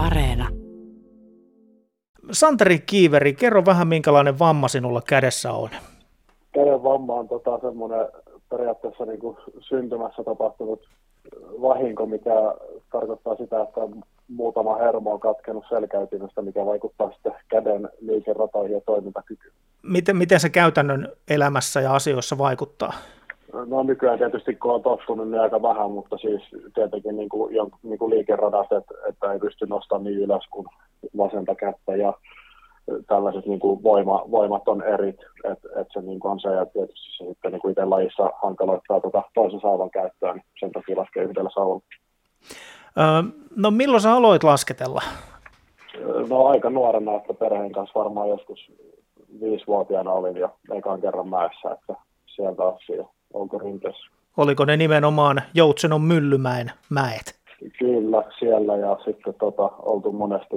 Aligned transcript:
Areena. 0.00 0.48
Santeri 2.32 2.78
Kiiveri, 2.78 3.34
kerro 3.34 3.64
vähän 3.66 3.88
minkälainen 3.88 4.38
vamma 4.38 4.68
sinulla 4.68 5.02
kädessä 5.06 5.52
on. 5.52 5.70
Käden 6.52 6.82
vamma 6.82 7.14
on 7.14 7.28
tota, 7.28 7.58
semmoinen 7.60 8.08
periaatteessa 8.50 9.04
niin 9.04 9.20
kuin 9.20 9.36
syntymässä 9.60 10.24
tapahtunut 10.24 10.80
vahinko, 11.60 12.06
mikä 12.06 12.34
tarkoittaa 12.92 13.36
sitä, 13.36 13.62
että 13.62 13.80
muutama 14.28 14.76
hermo 14.76 15.12
on 15.12 15.20
katkenut 15.20 15.64
selkäytimestä, 15.68 16.42
mikä 16.42 16.66
vaikuttaa 16.66 17.10
sitten 17.12 17.32
käden 17.48 17.88
liikeratoihin 18.00 18.72
ja 18.74 18.80
toimintakykyyn. 18.86 19.54
Miten, 19.82 20.16
miten 20.16 20.40
se 20.40 20.50
käytännön 20.50 21.08
elämässä 21.30 21.80
ja 21.80 21.94
asioissa 21.94 22.38
vaikuttaa? 22.38 22.92
No 23.52 23.82
nykyään 23.82 24.18
tietysti 24.18 24.54
kun 24.54 24.74
on 24.74 24.82
tottunut 24.82 25.30
niin 25.30 25.40
aika 25.40 25.62
vähän, 25.62 25.90
mutta 25.90 26.16
siis 26.18 26.42
tietenkin 26.74 27.16
niin 27.16 27.28
kuin, 27.28 27.56
niin 27.82 27.98
kuin 27.98 28.10
liikeradat, 28.10 28.72
että, 28.72 28.94
että 29.08 29.32
ei 29.32 29.38
pysty 29.38 29.66
nostamaan 29.66 30.04
niin 30.04 30.18
ylös 30.18 30.44
kuin 30.50 30.66
vasenta 31.16 31.54
kättä 31.54 31.96
ja 31.96 32.12
tällaiset 33.06 33.46
niin 33.46 33.60
kuin 33.60 33.82
voima, 33.82 34.24
voimat 34.30 34.68
on 34.68 34.82
erit, 34.82 35.16
että 35.52 35.68
et 35.80 35.86
se 35.92 36.00
niin 36.00 36.20
kuin 36.20 36.32
on 36.32 36.40
se, 36.40 36.48
ja 36.48 36.66
tietysti 36.66 37.16
se 37.18 37.24
sitten 37.28 37.52
niin 37.52 37.60
kuin 37.60 37.72
itse 37.72 37.84
lajissa 37.84 38.30
hankaloittaa 38.42 39.00
tuota 39.00 39.22
toisen 39.34 39.60
saavan 39.60 39.90
käyttöä, 39.90 40.32
niin 40.32 40.44
sen 40.60 40.72
takia 40.72 40.96
laskee 40.96 41.24
yhdellä 41.24 41.50
saavalla. 41.54 41.82
Öö, 42.98 43.04
no 43.56 43.70
milloin 43.70 44.00
sä 44.00 44.12
aloit 44.12 44.44
lasketella? 44.44 45.02
No 46.28 46.46
aika 46.46 46.70
nuorena, 46.70 47.16
että 47.16 47.34
perheen 47.34 47.72
kanssa 47.72 48.00
varmaan 48.00 48.28
joskus 48.28 48.72
viisivuotiaana 49.40 50.12
olin 50.12 50.36
jo 50.36 50.50
ekan 50.76 51.00
kerran 51.00 51.28
mäessä, 51.28 51.70
että 51.70 51.94
sieltä 52.26 52.68
asti 52.68 52.92
jo 53.34 53.40
onko 53.40 53.58
rinteessä. 53.58 54.10
Oliko 54.36 54.64
ne 54.64 54.76
nimenomaan 54.76 55.42
Joutsenon 55.54 56.02
Myllymäen 56.02 56.70
mäet? 56.90 57.40
Kyllä, 57.78 58.24
siellä 58.38 58.76
ja 58.76 58.98
sitten 59.04 59.34
tota, 59.34 59.62
oltu 59.62 60.12
monesti 60.12 60.56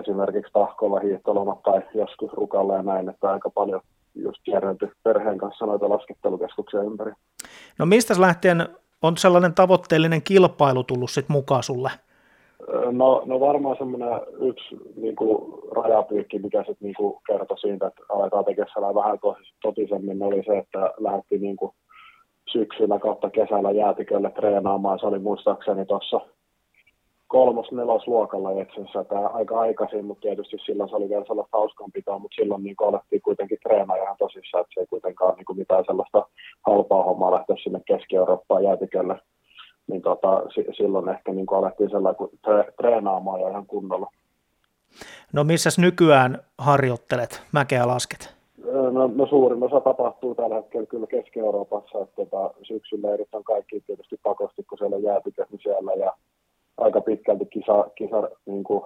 esimerkiksi 0.00 0.52
tahkolla 0.52 1.00
hiihtolomat 1.00 1.62
tai 1.62 1.82
joskus 1.94 2.32
rukalla 2.32 2.74
ja 2.74 2.82
näin, 2.82 3.08
että 3.08 3.30
aika 3.30 3.50
paljon 3.50 3.80
just 4.14 4.38
kierrelty 4.42 4.90
perheen 5.02 5.38
kanssa 5.38 5.66
noita 5.66 5.88
laskettelukeskuksia 5.88 6.82
ympäri. 6.82 7.12
No 7.78 7.86
mistä 7.86 8.14
lähtien 8.20 8.68
on 9.02 9.16
sellainen 9.16 9.54
tavoitteellinen 9.54 10.22
kilpailu 10.22 10.84
tullut 10.84 11.10
sitten 11.10 11.36
mukaan 11.36 11.62
sulle? 11.62 11.90
No, 12.92 13.22
no 13.26 13.40
varmaan 13.40 13.76
semmoinen 13.78 14.20
yksi 14.40 14.76
niin 14.96 15.16
kuin, 15.16 15.62
rajapyykki, 15.76 16.38
mikä 16.38 16.58
sitten 16.58 16.76
niin 16.80 17.14
kertoi 17.26 17.58
siitä, 17.58 17.86
että 17.86 18.02
aletaan 18.08 18.44
tekemään 18.44 18.94
vähän 18.94 19.18
totisemmin, 19.62 20.22
oli 20.22 20.42
se, 20.46 20.58
että 20.58 20.92
lähdettiin 20.98 21.42
niin 21.42 21.56
kuin, 21.56 21.72
syksyllä 22.52 22.98
kautta 22.98 23.30
kesällä 23.30 23.70
jäätikölle 23.70 24.30
treenaamaan. 24.30 24.98
Se 24.98 25.06
oli 25.06 25.18
muistaakseni 25.18 25.84
tuossa 25.84 26.20
kolmos 27.26 27.72
nelosluokalla 27.72 28.50
itse 28.50 28.80
asiassa 28.80 29.04
aika 29.32 29.60
aikaisin, 29.60 30.04
mutta 30.04 30.20
tietysti 30.20 30.56
silloin 30.66 30.90
se 30.90 30.96
oli 30.96 31.08
vielä 31.08 31.24
sellaista 31.26 31.58
hauskanpitoa, 31.58 32.18
mutta 32.18 32.34
silloin 32.34 32.62
niin 32.62 32.74
alettiin 32.82 33.22
kuitenkin 33.22 33.58
treenaa 33.68 33.96
ihan 33.96 34.16
tosissaan, 34.18 34.60
että 34.60 34.74
se 34.74 34.80
ei 34.80 34.86
kuitenkaan 34.86 35.34
niin 35.36 35.44
kuin 35.44 35.58
mitään 35.58 35.84
sellaista 35.86 36.26
halpaa 36.66 37.02
hommaa 37.02 37.32
lähteä 37.32 37.56
sinne 37.62 37.80
Keski-Eurooppaan 37.86 38.64
jäätikölle. 38.64 39.16
Niin 39.88 40.02
tota, 40.02 40.42
silloin 40.76 41.08
ehkä 41.08 41.32
niin 41.32 41.46
kuin 41.46 41.58
alettiin 41.58 41.90
sellainen 41.90 42.28
tre- 42.46 42.72
treenaamaan 42.76 43.40
jo 43.40 43.48
ihan 43.48 43.66
kunnolla. 43.66 44.10
No 45.32 45.44
missäs 45.44 45.78
nykyään 45.78 46.38
harjoittelet, 46.58 47.42
mäkeä 47.52 47.86
lasket? 47.86 48.38
No, 48.90 49.10
no 49.14 49.26
suurin 49.26 49.62
osa 49.62 49.80
tapahtuu 49.80 50.34
tällä 50.34 50.54
hetkellä 50.54 50.86
kyllä 50.86 51.06
Keski-Euroopassa, 51.06 51.98
että 52.02 52.16
tota, 52.16 52.50
syksyleirit 52.62 53.34
on 53.34 53.44
kaikki 53.44 53.80
tietysti 53.80 54.16
pakosti, 54.22 54.62
kun 54.62 54.78
siellä 54.78 54.96
on 54.96 55.02
jäätiköt, 55.02 55.50
niin 55.50 55.60
siellä 55.62 55.92
ja 55.92 56.12
aika 56.76 57.00
pitkälti 57.00 57.46
kisa, 57.46 57.86
kisa, 57.94 58.28
niin 58.46 58.64
kuin, 58.64 58.84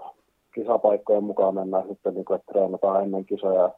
kisapaikkojen 0.55 1.25
mukaan 1.25 1.55
mennään 1.55 1.89
sitten, 1.89 2.14
niin 2.14 2.25
kuin, 2.25 2.41
että 2.41 2.53
treenataan 2.53 3.03
ennen 3.03 3.25
kisoja 3.25 3.62
ja 3.62 3.70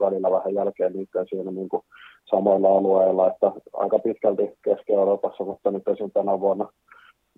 välillä 0.00 0.30
vähän 0.30 0.54
jälkeen 0.54 0.92
liittyen 0.92 1.26
siinä 1.28 1.50
niin 1.50 1.68
kuin, 1.68 1.82
samoilla 2.24 2.68
alueilla, 2.68 3.30
että 3.30 3.52
aika 3.72 3.98
pitkälti 3.98 4.58
Keski-Euroopassa, 4.62 5.44
mutta 5.44 5.70
nyt 5.70 5.88
esimerkiksi 5.88 6.14
tänä 6.14 6.40
vuonna 6.40 6.68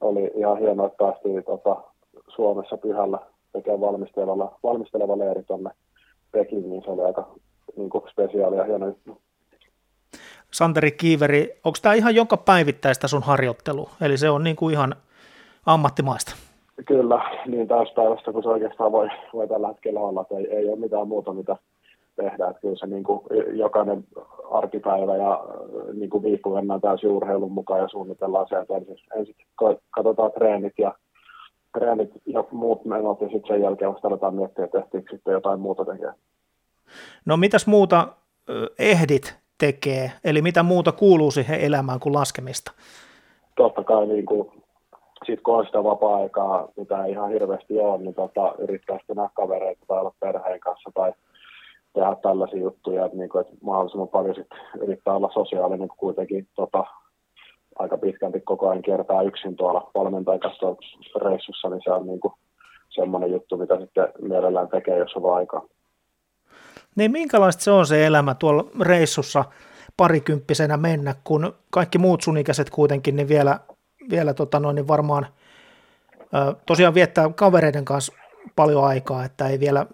oli 0.01 0.31
ihan 0.35 0.59
hienoa, 0.59 0.87
että 0.87 1.05
päästiin 1.05 1.45
tota, 1.45 1.77
Suomessa 2.35 2.77
pyhällä 2.77 3.19
tekemään 3.53 3.81
valmisteleva, 3.81 4.59
valmisteleva 4.63 5.19
leiri 5.19 5.43
tuonne 5.43 5.71
Peking, 6.33 6.67
niin 6.67 6.83
se 6.85 6.91
oli 6.91 7.03
aika 7.03 7.27
niin 7.77 7.91
kuin, 7.91 8.05
spesiaali 8.11 8.57
ja 8.57 8.65
hieno 8.65 8.87
juttu. 8.87 9.19
Santeri 10.53 10.91
Kiiveri, 10.91 11.61
onko 11.65 11.79
tämä 11.83 11.95
ihan 11.95 12.15
joka 12.15 12.37
päivittäistä 12.37 13.09
sun 13.09 13.23
harjoittelu? 13.23 13.89
Eli 14.01 14.17
se 14.17 14.31
on 14.31 14.45
niin 14.45 14.57
kuin 14.57 14.73
ihan 14.73 14.95
ammattimaista. 15.67 16.37
Kyllä, 16.87 17.31
niin 17.47 17.69
täyspäivästä 17.69 18.33
kuin 18.33 18.43
se 18.43 18.49
oikeastaan 18.49 18.93
voi, 18.93 19.09
voi 19.33 19.49
tällä 19.49 19.69
hetkellä 19.69 20.01
olla, 20.01 20.21
että 20.21 20.37
ei, 20.37 20.57
ei 20.57 20.69
ole 20.69 20.79
mitään 20.79 21.09
muuta, 21.09 21.33
mitä 21.33 21.57
tehdä. 22.17 22.49
Että 22.49 22.61
kyllä 22.61 22.77
se 22.77 22.87
niin 22.87 23.05
kuin, 23.05 23.21
jokainen 23.53 24.05
arkipäivä 24.51 25.17
ja 25.17 25.45
niin 25.93 26.11
kuin 26.11 26.23
viikko 26.23 26.51
mennään 26.51 26.81
täysin 26.81 27.11
urheilun 27.11 27.53
mukaan 27.53 27.81
ja 27.81 27.89
suunnitellaan 27.89 28.47
se, 28.49 28.59
että 28.59 28.77
ensin, 28.77 28.97
ensin 29.17 29.35
katsotaan 29.91 30.33
treenit 30.33 30.73
ja 30.79 30.95
treenit 31.79 32.11
ja 32.27 32.45
muut 32.51 32.85
menot 32.85 33.21
ja 33.21 33.29
sitten 33.29 33.49
sen 33.49 33.63
jälkeen 33.63 33.93
vasta 33.93 34.09
aletaan 34.09 34.35
miettiä, 34.35 34.65
että 34.65 34.83
sitten 35.11 35.33
jotain 35.33 35.61
muuta 35.61 35.85
tekemään. 35.85 36.17
No 37.27 37.37
mitäs 37.37 37.67
muuta 37.67 38.09
ehdit 38.79 39.37
tekee, 39.59 40.13
eli 40.25 40.43
mitä 40.43 40.63
muuta 40.63 40.93
kuuluu 40.93 41.31
siihen 41.31 41.61
elämään 41.61 42.01
kuin 42.01 42.13
laskemista? 42.13 42.73
Totta 43.57 43.85
kai 43.85 44.07
niin 44.07 44.27
kuin 44.27 44.51
sitten 45.27 45.43
kun 45.43 45.57
on 45.57 45.67
sitä 45.67 45.85
vapaa-aikaa, 45.85 46.69
mitä 46.77 47.05
ei 47.05 47.13
ihan 47.13 47.31
hirveästi 47.31 47.79
ole, 47.79 47.99
niin 47.99 48.15
tota, 48.15 48.55
yrittää 48.59 48.99
sitten 48.99 49.17
nähdä 49.17 49.31
kavereita 49.35 49.85
tai 49.87 50.01
olla 50.01 50.15
perheen 50.21 50.61
kanssa 50.61 50.91
tai 50.95 51.13
tehdä 51.95 52.17
tällaisia 52.23 52.61
juttuja, 52.61 53.05
että, 53.05 53.19
niin 53.19 53.29
kuin, 53.29 53.41
että 53.41 53.55
mahdollisimman 53.63 54.09
paljon 54.09 54.35
sit 54.35 54.47
yrittää 54.83 55.15
olla 55.15 55.31
sosiaalinen, 55.35 55.89
kun 55.89 55.99
kuitenkin 55.99 56.49
tota, 56.55 56.85
aika 57.79 57.99
pitkälti 57.99 58.41
koko 58.41 58.69
ajan 58.69 58.83
kiertää 58.83 59.23
yksin 59.23 59.57
tuolla 59.57 59.91
valmentajan 59.95 60.41
kanssa 60.41 60.67
reissussa, 61.25 61.69
niin 61.69 61.81
se 61.85 61.91
on 61.91 62.07
niin 62.07 62.21
kuin 62.21 62.35
semmoinen 62.89 63.33
juttu, 63.33 63.57
mitä 63.57 63.81
sitten 63.81 64.09
mielellään 64.23 64.69
tekee, 64.69 64.99
jos 64.99 65.17
on 65.17 65.23
vaan 65.23 65.37
aikaa. 65.37 65.63
Niin 66.97 67.13
minkälaista 67.13 67.63
se 67.63 67.71
on 67.71 67.87
se 67.87 68.07
elämä 68.07 68.35
tuolla 68.35 68.65
reissussa 68.81 69.45
parikymppisenä 69.97 70.77
mennä, 70.77 71.15
kun 71.25 71.55
kaikki 71.71 71.99
muut 71.99 72.21
sun 72.21 72.39
ikäiset 72.39 72.71
kuitenkin 72.71 73.17
niin 73.17 73.29
vielä 73.29 73.59
vielä 74.11 74.35
tota 74.35 74.61
noin, 74.61 74.75
niin 74.75 74.89
varmaan 74.89 75.27
tosiaan 76.67 76.95
viettää 76.95 77.31
kavereiden 77.35 77.85
kanssa 77.85 78.13
paljon 78.57 78.85
aikaa, 78.85 79.25
että 79.25 79.49
ei 79.49 79.61
vielä 79.61 79.87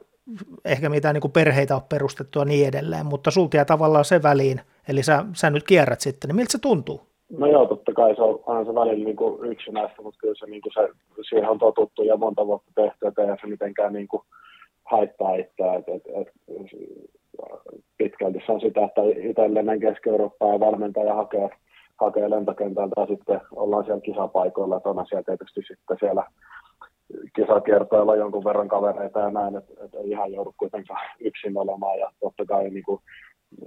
ehkä 0.64 0.88
mitään 0.88 1.14
niin 1.14 1.20
kuin 1.20 1.32
perheitä 1.32 1.80
perustettu 1.88 2.38
ja 2.38 2.44
niin 2.44 2.68
edelleen, 2.68 3.06
mutta 3.06 3.30
sulta 3.30 3.56
jää 3.56 3.64
tavallaan 3.64 4.04
se 4.04 4.22
väliin, 4.22 4.60
eli 4.88 5.02
sä, 5.02 5.24
sä 5.32 5.50
nyt 5.50 5.64
kierrät 5.64 6.00
sitten, 6.00 6.28
niin 6.28 6.36
miltä 6.36 6.52
se 6.52 6.58
tuntuu? 6.58 7.00
No 7.38 7.46
joo, 7.46 7.66
totta 7.66 7.92
kai 7.92 8.16
se 8.16 8.22
on 8.22 8.40
aina 8.46 8.64
se 8.64 8.74
välillä 8.74 9.04
niin 9.04 9.16
kuin 9.16 9.52
yksinäistä, 9.52 10.02
mutta 10.02 10.18
kyllä 10.20 10.34
se, 10.38 10.46
niin 10.46 10.62
kuin 10.62 10.72
se, 10.72 10.88
siihen 11.28 11.50
on 11.50 11.58
totuttu 11.58 12.02
ja 12.02 12.16
monta 12.16 12.46
vuotta 12.46 12.70
tehty, 12.74 13.06
että 13.06 13.22
ei 13.22 13.28
se 13.40 13.46
mitenkään 13.46 13.92
niin 13.92 14.08
kuin 14.08 14.22
haittaa 14.90 15.34
itseään. 15.34 15.76
Et, 15.78 15.88
et, 15.88 16.02
et, 16.20 16.28
pitkälti 17.98 18.38
se 18.46 18.52
on 18.52 18.60
sitä, 18.60 18.84
että 18.84 19.00
itse 19.30 19.54
lennän 19.54 19.80
Keski-Eurooppaan 19.80 20.52
ja 20.52 20.60
valmentaja 20.60 21.14
hakee 21.14 21.50
hakee 22.00 22.30
lentokentältä 22.30 23.00
ja 23.00 23.06
sitten 23.06 23.40
ollaan 23.52 23.84
siellä 23.84 24.00
kisapaikoilla, 24.00 24.76
että 24.76 24.88
onhan 24.88 25.06
siellä 25.06 25.22
tietysti 25.22 25.60
sitten 25.68 25.96
siellä 26.00 26.24
kisakiertoilla 27.36 28.16
jonkun 28.16 28.44
verran 28.44 28.68
kavereita 28.68 29.20
ja 29.20 29.30
näin, 29.30 29.56
että, 29.56 29.84
että 29.84 29.98
ei 29.98 30.10
ihan 30.10 30.32
joudu 30.32 30.54
kuitenkaan 30.58 31.10
yksin 31.20 31.58
olemaan. 31.58 31.98
Ja 31.98 32.10
totta 32.20 32.44
kai 32.44 32.70
niin 32.70 32.84
kuin 32.84 33.00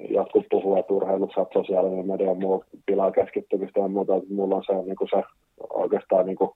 jotkut 0.09 0.45
puhuu, 0.51 0.75
että 0.75 0.93
urheilussa 0.93 1.45
sosiaalinen 1.53 2.07
media 2.07 2.33
muu 2.33 2.63
pilaa 2.85 3.11
keskittymistä 3.11 3.79
ja 3.79 3.87
muuta, 3.87 4.15
että 4.15 4.33
mulla 4.33 4.55
on 4.55 4.63
se, 4.65 4.73
niin 4.73 4.95
kuin 4.95 5.09
se 5.09 5.23
oikeastaan 5.69 6.25
niin 6.25 6.37
kuin 6.37 6.51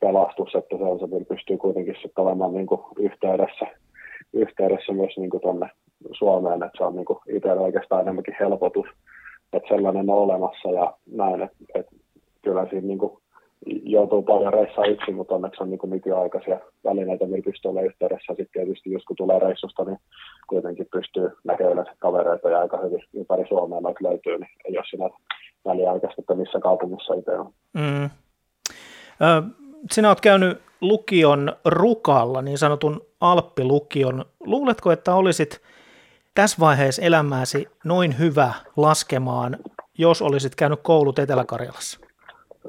pelastus, 0.00 0.54
että 0.54 0.76
se 0.76 0.84
on 0.84 0.98
se, 0.98 1.04
että 1.04 1.34
pystyy 1.34 1.56
kuitenkin 1.56 1.94
sitten 1.94 2.24
olemaan 2.24 2.54
niin 2.54 2.66
kuin 2.66 2.80
yhteydessä, 2.98 3.66
yhteydessä 4.32 4.92
myös 4.92 5.16
niin 5.16 5.30
kuin 5.30 5.40
tuonne 5.40 5.70
Suomeen, 6.12 6.62
että 6.62 6.78
se 6.78 6.84
on 6.84 6.96
niin 6.96 7.04
kuin 7.04 7.18
itsellä 7.28 7.62
oikeastaan 7.62 8.02
enemmänkin 8.02 8.36
helpotus, 8.40 8.86
että 9.52 9.68
sellainen 9.68 10.10
on 10.10 10.18
olemassa 10.18 10.68
ja 10.70 10.92
näin, 11.06 11.42
että, 11.42 11.56
että 11.74 11.92
kyllä 12.42 12.66
siinä 12.70 12.86
niin 12.86 12.98
kuin 12.98 13.21
joutuu 13.66 14.22
paljon 14.22 14.52
reissaa 14.52 14.84
yksin, 14.84 15.14
mutta 15.14 15.34
onneksi 15.34 15.62
on 15.62 15.70
niin 15.70 15.80
nykyaikaisia 15.84 16.60
välineitä, 16.84 17.26
millä 17.26 17.42
pystyy 17.44 17.68
olemaan 17.68 17.86
yhteydessä. 17.86 18.34
Sitten 18.36 18.52
tietysti 18.52 18.92
jos 18.92 19.04
kun 19.04 19.16
tulee 19.16 19.38
reissusta, 19.38 19.84
niin 19.84 19.98
kuitenkin 20.48 20.86
pystyy 20.92 21.30
näkemään 21.44 21.72
yleensä 21.72 21.92
kavereita 21.98 22.48
ja 22.48 22.58
aika 22.58 22.76
hyvin 22.76 23.04
ympäri 23.14 23.48
Suomea 23.48 23.80
noita 23.80 23.98
löytyy, 24.02 24.38
niin 24.38 24.50
ei 24.64 24.78
ole 24.78 24.84
siinä 24.90 25.10
väliaikaista, 25.64 26.22
että 26.22 26.34
missä 26.34 26.60
kaupungissa 26.60 27.14
itse 27.14 27.38
on. 27.38 27.52
Mm. 27.74 28.10
Sinä 29.90 30.08
olet 30.08 30.20
käynyt 30.20 30.58
lukion 30.80 31.52
Rukalla, 31.64 32.42
niin 32.42 32.58
sanotun 32.58 33.00
Alppilukion. 33.20 34.24
Luuletko, 34.40 34.92
että 34.92 35.14
olisit 35.14 35.60
tässä 36.34 36.56
vaiheessa 36.60 37.02
elämääsi 37.02 37.68
noin 37.84 38.18
hyvä 38.18 38.52
laskemaan, 38.76 39.56
jos 39.98 40.22
olisit 40.22 40.54
käynyt 40.54 40.80
koulut 40.82 41.18
Etelä-Karjalassa? 41.18 42.01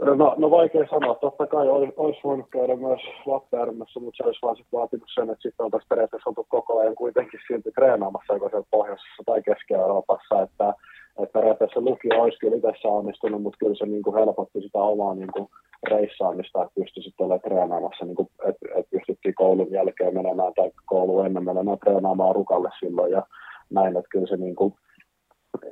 No, 0.06 0.36
no 0.38 0.52
vaikea 0.52 0.88
sanoa. 0.90 1.16
Totta 1.16 1.48
kai 1.48 1.70
olisi, 1.70 2.20
voinut 2.24 2.50
käydä 2.52 2.76
myös 2.76 3.02
Lappeenrannassa, 3.26 4.00
mutta 4.00 4.18
se 4.18 4.24
olisi 4.24 4.40
vaan 4.44 4.56
sit 4.56 4.68
vaatinut 4.74 5.10
sen, 5.16 5.30
että 5.30 5.42
sitten 5.42 5.64
oltaisiin 5.64 5.90
periaatteessa 5.90 6.30
oltu 6.30 6.46
koko 6.50 6.80
ajan 6.80 6.96
kuitenkin 6.96 7.40
silti 7.48 7.72
treenaamassa 7.72 8.34
joko 8.34 8.50
siellä 8.50 8.68
pohjoisessa 8.72 9.24
tai 9.26 9.42
Keski-Euroopassa, 9.42 10.42
että, 10.42 10.74
että 11.24 11.34
periaatteessa 11.34 11.82
lukio 11.82 12.22
olisi 12.22 12.40
kyllä 12.40 12.56
itse 12.56 12.88
onnistunut, 12.88 13.42
mutta 13.42 13.58
kyllä 13.58 13.76
se 13.76 13.86
niin 13.86 14.04
kuin 14.04 14.16
helpotti 14.16 14.62
sitä 14.62 14.80
omaa 14.80 15.16
niin 15.16 15.32
kuin 15.34 15.48
reissaamista, 15.88 16.64
että 16.64 16.76
pystyi 16.76 17.04
sitten 17.04 17.26
olemaan 17.26 17.42
treenaamassa, 17.42 18.06
niin 18.06 18.16
kuin, 18.16 18.30
että, 18.50 18.66
että 18.76 18.92
pystyttiin 18.92 19.36
koulun 19.36 19.72
jälkeen 19.72 20.14
menemään 20.14 20.54
tai 20.54 20.72
koulun 20.86 21.26
ennen 21.26 21.46
menemään 21.46 21.80
treenaamaan 21.80 22.36
rukalle 22.36 22.70
silloin 22.80 23.12
ja 23.12 23.24
näin, 23.70 23.98
että 23.98 24.10
kyllä 24.10 24.28
se 24.28 24.38
niin 24.38 24.56
kuin, 24.56 24.74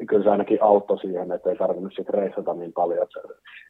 kyllä 0.08 0.24
se 0.24 0.30
ainakin 0.30 0.64
auttoi 0.64 1.00
siihen, 1.00 1.32
että 1.32 1.50
ei 1.50 1.56
tarvinnut 1.56 1.94
sitten 1.96 2.14
reissata 2.14 2.54
niin 2.54 2.74
paljon. 2.74 3.08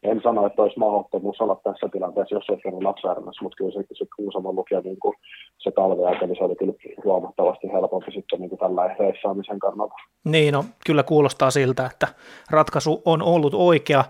En 0.04 0.22
sano, 0.24 0.46
että 0.46 0.62
olisi 0.62 0.80
mahdottomuus 0.80 1.42
olla 1.42 1.62
tässä 1.64 1.90
tilanteessa, 1.92 2.36
jos 2.36 2.50
olisi 2.50 2.68
ollut 2.68 2.84
Lappeenrannassa, 2.84 3.44
mutta 3.44 3.56
kyllä 3.58 3.72
se, 3.72 3.80
se 3.94 4.06
Kuusamon 4.16 4.56
lukio 4.56 4.82
niin 4.82 5.00
kuin 5.00 5.16
se 5.58 5.72
talveaika, 5.72 6.28
niin 6.28 6.38
se 6.38 6.44
oli 6.44 6.56
kyllä 6.56 6.74
huomattavasti 7.04 7.72
helpompi 7.72 8.12
sitten 8.12 8.40
niin 8.40 8.50
kuin 8.50 8.60
tällä 8.60 8.96
reissaamisen 9.00 9.60
kannalta. 9.60 9.94
Niin, 10.26 10.54
no 10.54 10.66
kyllä 10.86 11.04
kuulostaa 11.04 11.52
siltä, 11.52 11.86
että 11.86 12.08
ratkaisu 12.52 13.02
on 13.06 13.22
ollut 13.22 13.54
oikea. 13.54 14.04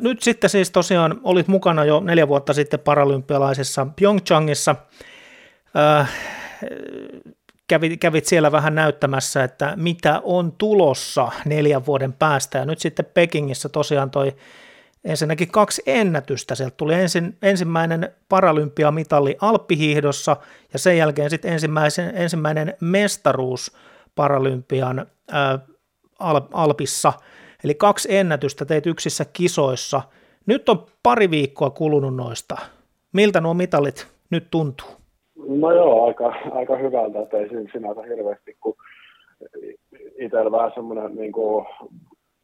Nyt 0.00 0.22
sitten 0.22 0.50
siis 0.50 0.70
tosiaan 0.70 1.20
olit 1.24 1.48
mukana 1.48 1.84
jo 1.84 2.00
neljä 2.00 2.28
vuotta 2.28 2.52
sitten 2.52 2.80
paralympialaisessa 2.80 3.86
Pyeongchangissa 3.98 4.76
kävit, 7.68 8.00
kävit 8.00 8.26
siellä 8.26 8.52
vähän 8.52 8.74
näyttämässä, 8.74 9.44
että 9.44 9.74
mitä 9.76 10.20
on 10.24 10.52
tulossa 10.52 11.32
neljän 11.44 11.86
vuoden 11.86 12.12
päästä. 12.12 12.58
Ja 12.58 12.64
nyt 12.64 12.78
sitten 12.78 13.06
Pekingissä 13.14 13.68
tosiaan 13.68 14.10
toi 14.10 14.36
ensinnäkin 15.04 15.50
kaksi 15.50 15.82
ennätystä. 15.86 16.54
Sieltä 16.54 16.76
tuli 16.76 16.94
ensin, 16.94 17.36
ensimmäinen 17.42 18.08
paralympiamitali 18.28 19.36
alppihiihdossa 19.40 20.36
ja 20.72 20.78
sen 20.78 20.98
jälkeen 20.98 21.30
sitten 21.30 21.52
ensimmäisen, 21.52 22.16
ensimmäinen 22.16 22.74
mestaruus 22.80 23.76
paralympian 24.14 25.06
ää, 25.30 25.58
Al, 26.18 26.40
Alpissa. 26.52 27.12
Eli 27.64 27.74
kaksi 27.74 28.16
ennätystä 28.16 28.64
teit 28.64 28.86
yksissä 28.86 29.24
kisoissa. 29.24 30.02
Nyt 30.46 30.68
on 30.68 30.86
pari 31.02 31.30
viikkoa 31.30 31.70
kulunut 31.70 32.16
noista. 32.16 32.56
Miltä 33.12 33.40
nuo 33.40 33.54
mitalit 33.54 34.06
nyt 34.30 34.50
tuntuu? 34.50 35.03
No 35.48 35.72
joo, 35.72 36.06
aika, 36.06 36.34
aika 36.52 36.76
hyvältä, 36.76 37.20
että 37.20 37.36
ei 37.36 37.48
sinänsä 37.48 38.02
hirveästi, 38.02 38.56
kun 38.60 38.74
itsellä 40.18 40.52
vähän 40.52 40.72
semmoinen 40.74 41.14
niin 41.14 41.32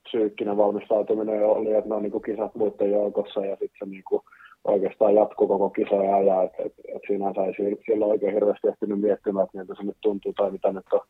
psyykkinen 0.09 0.57
valmistautuminen 0.57 1.47
oli, 1.47 1.73
että 1.73 1.89
ne 1.89 1.95
on 1.95 2.03
niin 2.03 2.13
kuin, 2.13 2.23
kisat 2.23 2.55
muiden 2.55 2.91
joukossa 2.91 3.41
ja 3.47 3.57
sitten 3.57 3.79
se 3.79 3.87
niin 3.87 4.05
kuin, 4.09 4.23
oikeastaan 4.65 5.15
jatkuu 5.15 5.49
koko 5.49 5.71
kisoja 5.71 6.17
ajan, 6.17 6.45
että 6.45 6.63
et, 6.63 6.75
et 6.95 7.03
sinänsä 7.07 7.45
ei 7.45 7.55
silloin 7.87 8.11
oikein 8.11 8.35
hirveästi 8.35 8.69
ehtinyt 8.69 9.01
miettimään, 9.01 9.45
että 9.45 9.59
miltä 9.59 9.75
se 9.75 9.83
nyt 9.83 9.97
tuntuu 10.01 10.33
tai 10.33 10.51
mitä 10.51 10.73
nyt 10.73 10.93
on 10.93 11.01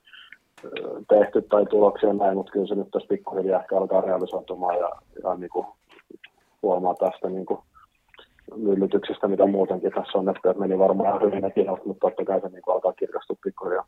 tehty 1.08 1.42
tai 1.42 1.66
tuloksia 1.66 2.12
näin, 2.12 2.36
mutta 2.36 2.52
kyllä 2.52 2.66
se 2.66 2.74
nyt 2.74 2.90
tässä 2.90 3.08
pikkuhiljaa 3.08 3.60
ehkä 3.60 3.76
alkaa 3.76 4.00
realisoitumaan 4.00 4.78
ja, 4.78 4.90
ja 5.22 5.34
niin 5.34 5.50
kuin, 5.50 5.66
huomaa 6.62 6.94
tästä 6.94 7.28
niin 7.28 7.46
kuin, 7.46 7.60
myllytyksistä, 8.56 9.28
mitä 9.28 9.46
muutenkin 9.46 9.92
tässä 9.92 10.18
on, 10.18 10.28
että 10.28 10.54
meni 10.58 10.78
varmaan 10.78 11.22
hyvin 11.22 11.42
ne 11.42 11.52
mutta 11.84 12.08
totta 12.08 12.24
kai 12.24 12.40
se 12.40 12.48
niin 12.48 12.62
kuin 12.62 12.74
alkaa 12.74 12.92
kirkastua 12.92 13.36
pikkuhiljaa. 13.44 13.84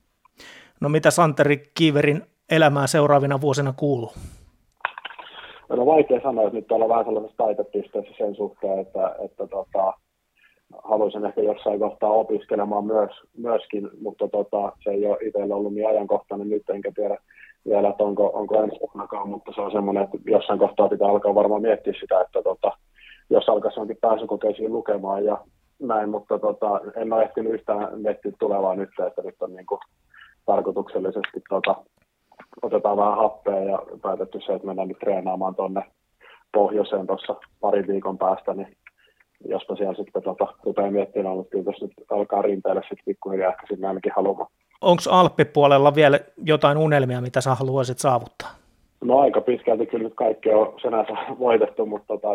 No 0.81 0.88
mitä 0.88 1.11
Santeri 1.11 1.62
Kiiverin 1.75 2.23
elämään 2.50 2.88
seuraavina 2.88 3.41
vuosina 3.41 3.75
kuuluu? 3.76 4.12
No 5.69 5.87
vaikea 5.87 6.20
sanoa, 6.23 6.44
että 6.44 6.56
nyt 6.56 6.73
ollaan 6.73 6.88
vähän 6.88 7.05
sellaisessa 7.05 7.37
taitepisteessä 7.37 8.14
sen 8.19 8.35
suhteen, 8.35 8.79
että, 8.79 9.17
että 9.25 9.47
tota, 9.47 9.93
haluaisin 10.85 11.25
ehkä 11.26 11.41
jossain 11.41 11.79
kohtaa 11.81 12.11
opiskelemaan 12.11 12.85
myös, 12.85 13.11
myöskin, 13.37 13.91
mutta 14.00 14.29
tota, 14.29 14.73
se 14.85 14.91
ei 14.91 15.06
ole 15.06 15.19
itsellä 15.20 15.56
ollut 15.56 15.75
niin 15.75 15.88
ajankohtainen 15.88 16.49
nyt, 16.49 16.70
enkä 16.70 16.93
tiedä 16.94 17.19
vielä, 17.69 17.88
että 17.88 18.05
onko, 18.05 18.31
onko 18.35 18.62
ensi 18.62 18.81
vuonnakaan, 18.81 19.29
mutta 19.29 19.53
se 19.55 19.61
on 19.61 19.73
semmoinen, 19.73 20.05
että 20.05 20.19
jossain 20.26 20.58
kohtaa 20.58 20.88
pitää 20.88 21.08
alkaa 21.08 21.35
varmaan 21.35 21.62
miettiä 21.62 21.93
sitä, 22.00 22.20
että 22.20 22.43
tota, 22.43 22.73
jos 23.32 23.49
alkaisi 23.49 23.81
jonkin 23.81 23.96
pääsykokeisiin 24.00 24.73
lukemaan 24.73 25.25
ja 25.25 25.38
näin, 25.82 26.08
mutta 26.08 26.38
tota, 26.38 26.81
en 26.96 27.12
ole 27.12 27.23
ehtinyt 27.23 27.52
yhtään 27.52 28.00
miettiä 28.00 28.32
tulevaa 28.38 28.75
nyt, 28.75 28.90
että 29.06 29.23
nyt 29.23 29.34
on 29.40 29.55
niin 29.55 29.67
kuin 29.67 29.81
tarkoituksellisesti 30.46 31.43
tota, 31.49 31.76
otetaan 32.62 32.96
vähän 32.96 33.17
happea 33.17 33.64
ja 33.64 33.79
päätetty 34.02 34.40
se, 34.46 34.52
että 34.52 34.67
mennään 34.67 34.88
nyt 34.88 34.99
treenaamaan 34.99 35.55
tuonne 35.55 35.82
pohjoiseen 36.52 37.06
tuossa 37.06 37.37
parin 37.61 37.87
viikon 37.87 38.19
päästä, 38.19 38.55
niin 38.55 38.76
jospa 39.49 39.76
siellä 39.76 39.94
sitten 39.94 40.23
tota, 40.23 40.46
rupeaa 40.64 40.90
miettimään, 40.90 41.37
mutta 41.37 41.50
kyllä 41.50 41.73
nyt 41.81 41.93
alkaa 42.11 42.43
rinteelle 42.43 42.81
sitten 42.81 43.05
pikkuhiljaa 43.05 43.50
ehkä 43.50 43.67
sinne 43.69 43.88
ainakin 43.88 44.12
haluamaan. 44.17 44.50
Onko 44.81 45.02
Alppipuolella 45.11 45.94
vielä 45.94 46.20
jotain 46.44 46.79
unelmia, 46.79 47.20
mitä 47.20 47.40
sä 47.40 47.55
haluaisit 47.55 47.99
saavuttaa? 47.99 48.62
No 49.02 49.19
aika 49.19 49.40
pitkälti 49.40 49.87
kyllä 49.87 50.04
nyt 50.04 50.14
kaikki 50.14 50.50
on 50.50 50.75
senänsä 50.82 51.12
voitettu, 51.38 51.87
mutta 51.87 52.06
tota, 52.06 52.28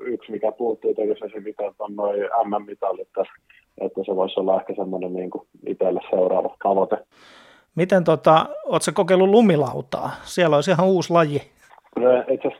yksi 0.00 0.32
mikä 0.32 0.52
puuttuu 0.52 0.94
tietysti 0.94 1.28
se, 1.28 1.40
mitä 1.40 1.62
on 1.78 1.96
noin 1.96 2.20
MM-mitalit, 2.20 3.00
että, 3.00 3.24
että 3.80 4.00
se 4.06 4.16
voisi 4.16 4.40
olla 4.40 4.60
ehkä 4.60 4.74
semmoinen 4.76 5.14
niin 5.14 5.30
itselle 5.66 6.00
seuraava 6.10 6.56
tavoite. 6.62 6.96
Miten 7.74 8.04
tota, 8.04 8.46
ootko 8.64 8.90
kokeillut 8.94 9.28
lumilautaa? 9.28 10.10
Siellä 10.22 10.56
olisi 10.56 10.70
ihan 10.70 10.86
uusi 10.86 11.12
laji. 11.12 11.42
No, 11.96 12.10
itse 12.30 12.50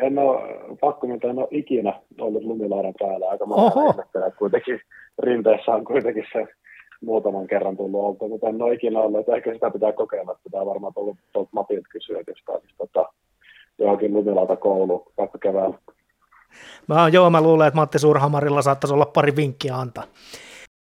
en 0.00 0.18
ole, 0.18 0.40
pakko 0.80 1.06
mitä 1.06 1.30
en 1.30 1.38
ole 1.38 1.48
ikinä 1.50 2.00
ollut 2.20 2.42
lumilaudan 2.42 2.94
päällä. 2.98 3.28
Aika 3.28 3.46
monta 3.46 4.02
että 4.02 4.30
kuitenkin 4.38 4.80
rinteessä 5.18 5.72
on 5.72 5.84
kuitenkin 5.84 6.24
se 6.32 6.46
muutaman 7.00 7.46
kerran 7.46 7.76
tullut 7.76 8.04
oltu, 8.04 8.28
mutta 8.28 8.48
en 8.48 8.62
ole 8.62 8.74
ikinä 8.74 9.00
ollut, 9.00 9.20
että 9.20 9.36
ehkä 9.36 9.52
sitä 9.52 9.70
pitää 9.70 9.92
kokeilla, 9.92 10.32
että 10.32 10.44
pitää 10.44 10.66
varmaan 10.66 10.94
tullut 10.94 11.16
tuolta 11.32 11.50
Matilta 11.52 11.88
kysyä, 11.90 12.22
jos 12.26 12.42
pääsisi 12.46 12.74
tota, 12.78 13.12
johonkin 13.78 14.14
lumilauta 14.14 14.56
kouluun 14.56 15.12
vaikka 15.18 15.38
keväällä. 15.38 15.78
Mä, 16.86 17.08
joo, 17.08 17.30
mä 17.30 17.40
luulen, 17.40 17.68
että 17.68 17.76
Matti 17.80 17.98
Surhamarilla 17.98 18.62
saattaisi 18.62 18.94
olla 18.94 19.06
pari 19.06 19.36
vinkkiä 19.36 19.76
antaa. 19.76 20.04